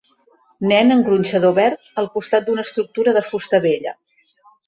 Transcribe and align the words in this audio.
Nen 0.69 0.87
en 0.95 1.03
gronxador 1.09 1.53
verd 1.59 1.91
al 2.01 2.09
costat 2.15 2.47
d'una 2.47 2.65
estructura 2.67 3.15
de 3.19 3.23
fusta 3.31 3.63
vella. 3.67 3.97